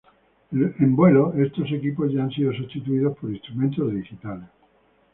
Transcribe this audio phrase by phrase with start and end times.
[0.51, 4.49] En vuelo estos equipos ya han sido sustituidos por instrumentos digitales.